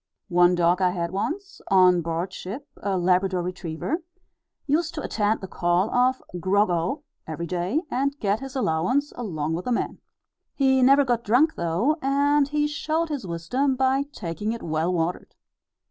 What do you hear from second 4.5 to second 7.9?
used to attend the call of "Grog O!" every day,